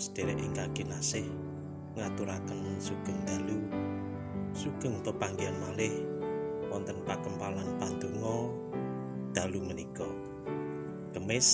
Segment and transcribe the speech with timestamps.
[0.00, 1.28] sederek ingkang kinasih
[1.92, 3.60] ngaturaken sugeng dalu
[4.56, 5.92] sugeng pepanggihan malih
[6.72, 8.48] wonten pakempalan pandonga
[9.36, 10.08] dalu menika.
[11.12, 11.48] Kemis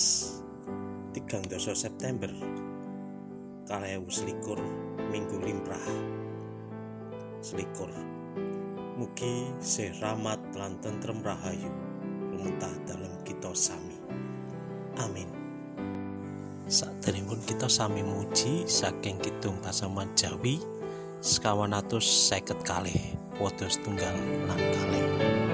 [1.11, 2.31] 13 September
[3.67, 4.63] kalih selikur
[5.11, 5.87] minggu limrah.
[7.43, 7.91] Selikur.
[8.95, 11.69] Mugi sih rahmat lan tentrem rahayu
[12.31, 13.99] lumentah dalam kita sami.
[14.97, 15.36] Amin
[16.67, 20.59] Saderengipun kita sami muji saking kidung pasaman Jawi
[21.23, 24.11] sekawan atus seket kalih wados tunggal
[24.51, 25.46] lan kalih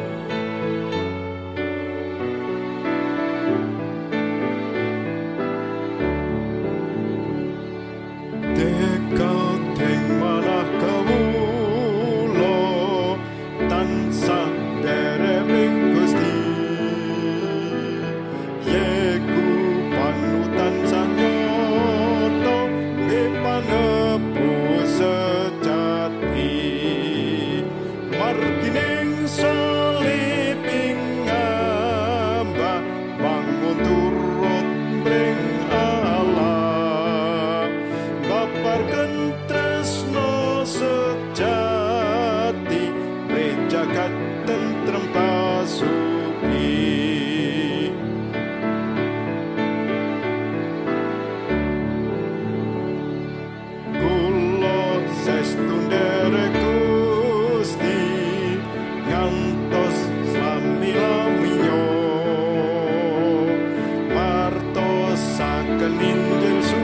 [65.84, 66.78] Berlin zu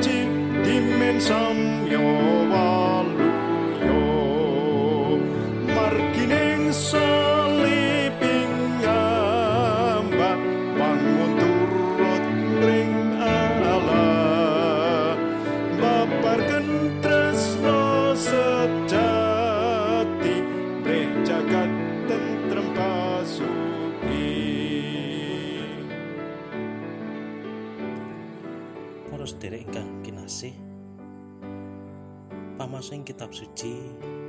[0.00, 0.26] Suti,
[0.64, 2.31] dimensam jord.
[33.22, 33.78] Kitab suci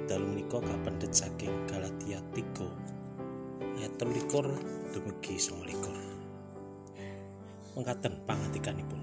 [0.06, 9.02] dalu menika kapendhet saking Galatia 3 ayat 13 dumugi 29 Mengkaten pangandikanipun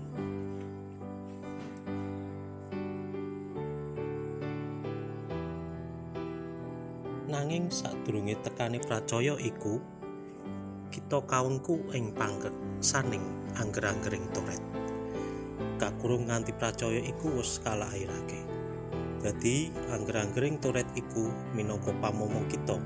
[7.26, 9.82] Nanging sadurunge tekani pracaya iku
[10.94, 13.26] kita kawengku ing pangreksaning
[13.58, 14.62] angger-anggering toret.
[15.82, 18.59] Kakurung nganti pracaya iku wis kalairake.
[19.20, 22.80] Dadi angger-anggering toret iku minangka pamomong kita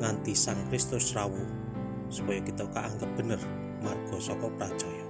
[0.00, 1.44] nganti Sang Kristus rawuh
[2.08, 3.40] supaya kita kaanggep bener
[3.84, 5.06] marga saka pracaya.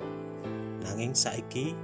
[0.83, 1.79] Nanging saiki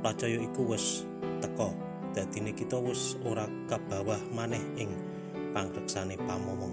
[0.00, 1.04] pracaya iku wis
[1.44, 1.68] teka.
[2.16, 4.88] Dadine kita wis ora kabawah maneh ing
[5.52, 6.72] pangreksane pamomong.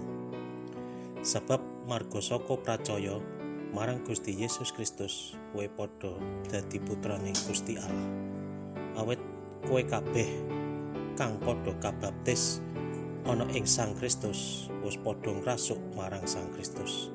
[1.20, 3.20] Sebab marga saka pracaya
[3.76, 6.16] marang Gusti Yesus Kristus kowe padha
[6.48, 8.08] dadi putrane Gusti Allah
[8.96, 9.20] awet
[9.68, 10.28] kowe kabeh
[11.16, 12.60] kang padha kabaptis
[13.24, 17.08] ana ing Sang Kristus wis padha ngrasuk marang Sang Kristus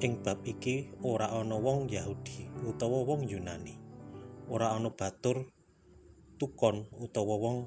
[0.00, 3.76] ing bab iki ora ana wong Yahudi utawa wong Yunani
[4.48, 5.44] ora ana batur
[6.40, 7.58] tukon utawa wong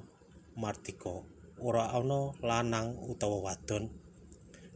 [0.58, 1.22] martika
[1.62, 4.02] ora ana lanang utawa wadon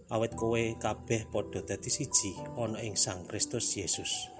[0.07, 4.31] awet kowe kabeh padha dadi siji ana ing Sang Kristus Yesus.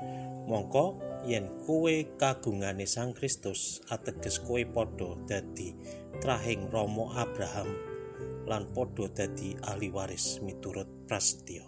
[0.47, 5.75] Mongko yen kowe kagungane Sang Kristus ateges kowe padha dadi
[6.21, 7.69] trahing Rama Abraham
[8.47, 11.67] lan padha dadi ahli waris miturut prasetyo.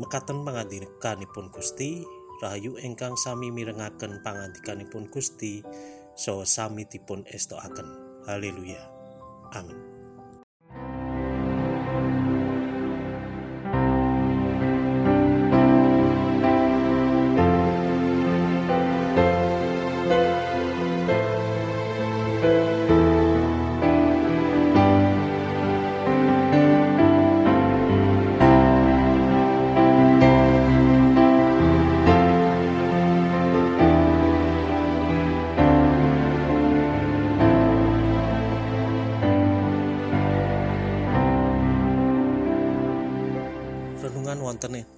[0.00, 2.00] Mekaten pangandikanipun Gusti,
[2.40, 5.60] rahayu ingkang sami mirengaken pangandikanipun Gusti
[6.16, 7.88] saha sami dipun estokaken.
[8.24, 8.80] Haleluya.
[9.52, 9.89] Amin.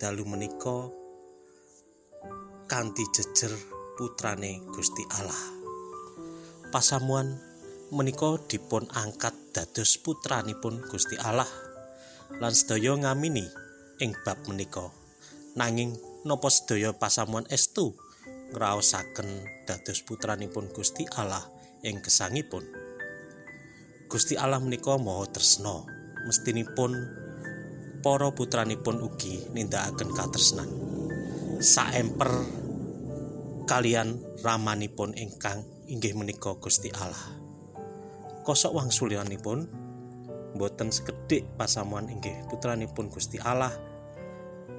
[0.03, 0.91] Dalu menika
[2.67, 3.55] kanthi jejer
[3.95, 5.39] putrane Gusti Allah.
[6.75, 7.39] Pasamuan
[7.95, 11.47] menika dipun angkat dados putranipun Gusti Allah
[12.43, 13.47] lan sedaya ngamini
[14.03, 14.91] ing bab menika.
[15.55, 15.95] Nanging
[16.27, 17.95] napa sedaya pasamuan estu
[18.51, 21.47] ngraosaken dados putranipun Gusti Allah
[21.87, 22.67] ing gesangipun.
[24.11, 25.87] Gusti Allah menika maha tresna,
[26.27, 27.22] mestinipun
[28.03, 30.69] para putranipun ugi nindakaken katresnan.
[31.63, 32.31] Saemper
[33.71, 37.39] kalian ramanipun ingkang inggih menika Gusti Allah.
[38.43, 39.59] Kosok wangsulianipun
[40.59, 43.71] boten sekedhik pasamuan inggih putranipun Gusti Allah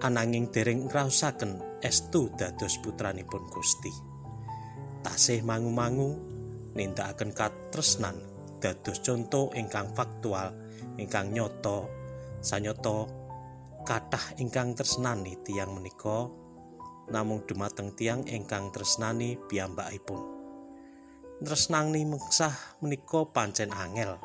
[0.03, 3.91] ananging dereng ngraosaken estu dados putranipun Gusti.
[4.99, 6.19] Tasih mangu-mangu
[6.75, 8.19] nindakaken katresnan
[8.59, 10.51] dados conto ingkang faktual
[10.99, 12.02] ingkang nyoto
[12.43, 13.07] sanyoto
[13.87, 16.27] kathah ingkang tresnani tiang menika
[17.07, 20.19] namung dumateng tiang ingkang tresnani piyambakipun.
[21.43, 24.19] Tresnani mengsah menika pancen angel.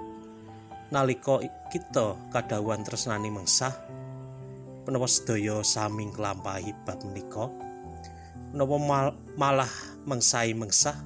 [0.91, 3.75] Nalika kita kadawan tresnani mengsah
[4.87, 7.53] menapa sedaya sami nglampahi bab menika
[8.56, 9.06] menapa mal,
[9.37, 9.73] malah
[10.09, 10.97] mengsai mengsah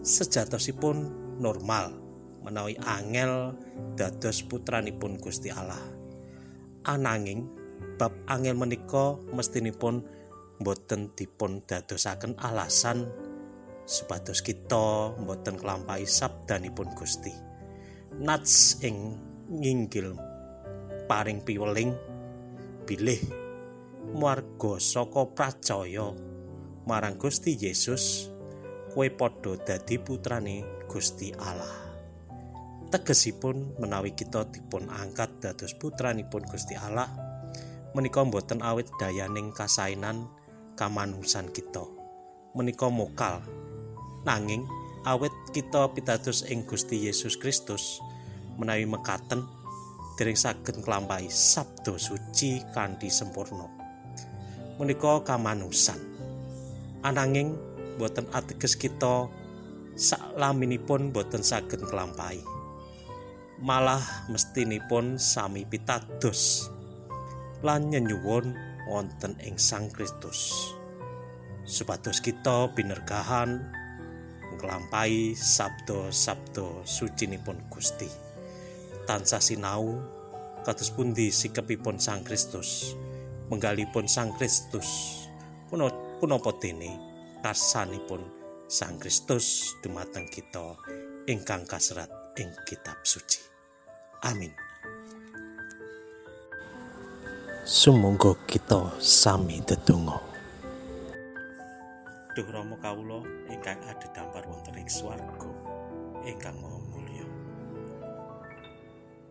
[0.00, 1.92] sejatosipun normal
[2.40, 3.52] menawi angel
[3.92, 5.97] dados putranipun Gusti Allah
[6.86, 7.48] ananging
[7.98, 10.06] bab angel menika mestinipun
[10.62, 13.06] boten dipun dadosaken alasan
[13.88, 17.32] supados kita boten nglampahi sabdanipun Gusti.
[18.18, 19.16] Nats ing
[19.48, 20.12] nginggil
[21.08, 21.96] paring piweling
[22.84, 23.20] bilih
[24.12, 26.12] marga saka pracaya
[26.84, 28.28] marang Gusti Yesus
[28.92, 31.87] kowe padha dadi putrane Gusti Allah
[32.88, 37.08] tegesipun menawi kita dipun angkat dados putranipun Gusti Allah
[37.92, 40.28] menika boten awit dayaning kasainan
[40.76, 41.84] kamanusan kita
[42.56, 43.44] menika mokal
[44.24, 44.64] nanging
[45.04, 48.00] awit kita pitados ing Gusti Yesus Kristus
[48.58, 49.46] menawi mekaten
[50.18, 53.70] dereng saged nglampahi sabda suci kanthi sempurna.
[54.82, 56.02] Menika kamanusan.
[57.06, 57.54] Ananging
[58.02, 59.30] boten ateges kita
[59.94, 62.42] saklaminipun boten saged nglampahi.
[63.58, 66.70] Malah mestinipun sami pitados
[67.66, 68.54] lan nyenyuwun
[68.86, 70.70] wonten ing Sang Kristus.
[71.66, 73.60] Supados kita binergahan
[74.56, 78.28] nglampahi sabda-sabda sucinipun Gusti.
[79.08, 80.04] tansah sinau
[80.68, 82.92] kados pundi sikepipun Sang Kristus
[83.48, 85.16] menggalipun Sang Kristus
[86.20, 86.92] punapa dene
[87.40, 88.20] karsanipun
[88.68, 90.76] Sang Kristus dumateng kita
[91.24, 93.42] ingkang kaserat ing kitab suci.
[94.24, 94.54] Amin.
[97.68, 100.16] Sumangga kita sami tetunggo
[102.32, 103.20] Duh Rama kawula
[103.52, 105.52] ingkang adhedhampar wonten ing swarga
[106.24, 106.78] ingkang maha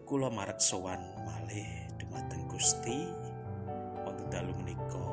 [0.07, 1.67] kula marek sowan malih
[1.99, 3.11] dumateng Gusti
[4.07, 5.03] wonten dalu menika.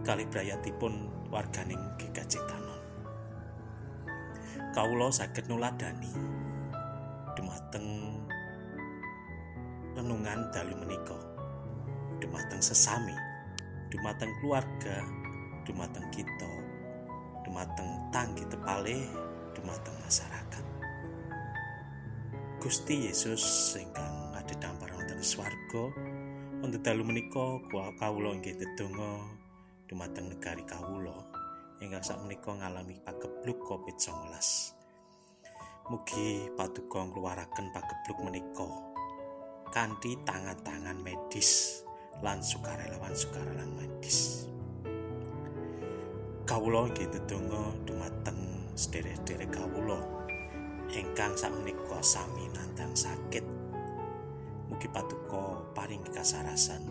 [0.00, 2.65] Kali brayatipun warganing GKJ Tanon
[4.76, 6.12] kawula saged nuladani
[7.32, 8.12] dumateng
[9.96, 11.16] renungan dalu menika.
[12.20, 13.16] Dumateng sesami
[13.88, 15.00] dumateng keluarga
[15.64, 16.52] dumateng kita
[17.48, 19.00] dumateng tangki tepale
[19.56, 20.64] dumateng masyarakat.
[22.60, 25.88] Gusti Yesus ingkang adhedhampar wonten swarga
[26.60, 27.64] wonten dalu menika
[27.96, 29.24] kawula inggih tetungga
[29.88, 31.35] dumateng negari kawula
[31.80, 34.32] ingkang sakmenika ngalami pagebluk Covid-19.
[35.92, 38.68] Mugi paduka ngluwaraken pagebluk menika
[39.70, 41.82] kanthi tangan-tangan medis
[42.24, 44.48] lan sukarelawan-sukarelawan medis.
[46.46, 50.00] Kawula inggih tetungga dumateng sederek-sederek kawula
[50.94, 53.42] ingkang sakmenika sami nandang sakit
[54.70, 56.86] mugi patuko paring kasarasan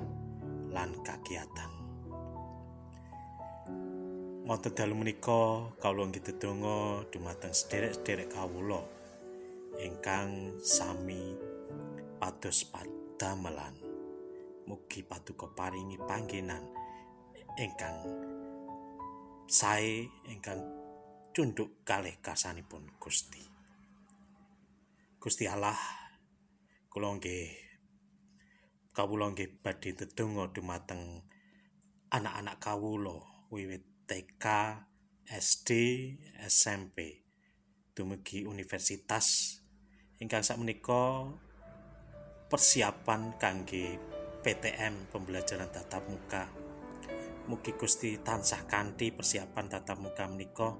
[0.72, 1.75] lan kagiatan
[4.46, 8.78] Wonten dalu menika kawula nggih ndedonga dumateng sederek-sederek kawula
[9.82, 11.34] ingkang sami
[12.22, 13.74] pados padamelan.
[14.70, 16.62] Mugi patuko paringi panggenan
[17.58, 17.98] ingkang
[19.50, 20.62] sae ingkang
[21.34, 23.42] cunduk kalih karsanipun Gusti.
[25.18, 25.74] Gusti Allah
[26.94, 27.50] kula nggih
[28.94, 31.26] kawula nggih badhe ndedonga dumateng
[32.14, 34.46] anak-anak kawula wiwit TK,
[35.26, 35.70] SD,
[36.46, 37.26] SMP
[37.98, 39.58] dumugi universitas
[40.22, 41.34] ingkang sakmenika
[42.46, 43.98] persiapan kangge
[44.46, 46.46] PTM pembelajaran tatap muka.
[47.50, 50.78] Mugi Gusti tansah kanthi persiapan tatap muka menika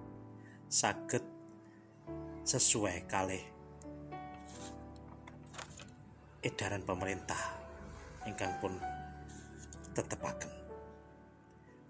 [0.70, 1.26] saged
[2.46, 3.42] sesuai kalih
[6.46, 7.42] edaran pemerintah
[8.30, 8.78] ingkang pun
[9.98, 10.65] tetepaken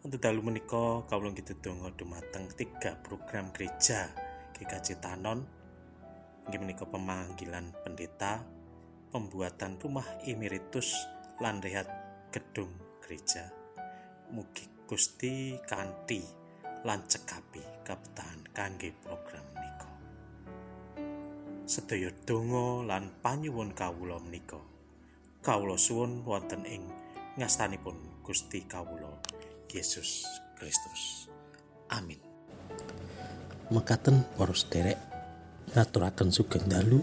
[0.05, 4.13] Untuk dalu menika kawula donga dumateng tiga program gereja
[4.53, 5.41] GKJ Tanon
[6.45, 8.45] inggih menika pemanggilan pendeta,
[9.09, 10.93] pembuatan rumah emeritus
[11.41, 11.89] lan rehat
[12.29, 12.69] gedung
[13.01, 13.49] gereja.
[14.29, 16.21] Mugi Gusti kanthi
[16.85, 19.89] lan cekapi kabetahan kangge program menika.
[21.65, 24.61] Sedaya donga lan panyuwun kawula menika.
[25.41, 26.85] Kawula suwun wonten ing
[27.41, 29.33] ngastanipun Gusti kawula
[29.71, 30.25] Yesus
[30.57, 31.29] Kristus.
[31.91, 32.17] Amin.
[33.69, 34.97] Mekaten para sederek
[35.73, 37.01] ngaturaken sugeng dalu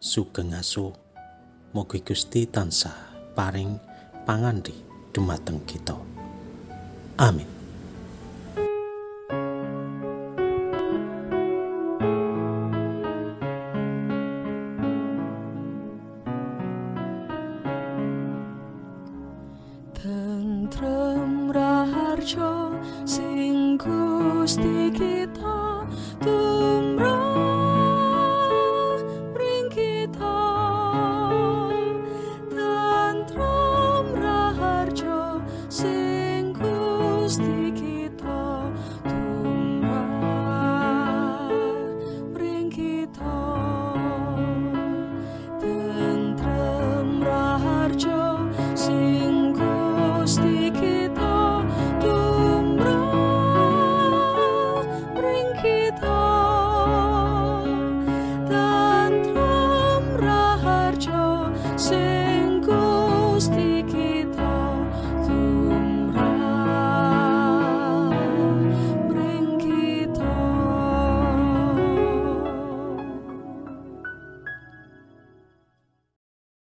[0.00, 0.96] sugeng aso
[1.76, 3.76] mugi Gusti tansah paring
[4.24, 4.74] pangandi
[5.12, 5.96] dumateng kita.
[7.20, 7.53] Amin.
[55.64, 56.23] kita